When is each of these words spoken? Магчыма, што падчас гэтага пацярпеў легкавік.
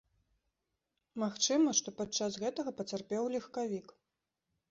Магчыма, 1.23 1.69
што 1.81 1.93
падчас 2.01 2.39
гэтага 2.45 2.73
пацярпеў 2.79 3.23
легкавік. 3.35 3.87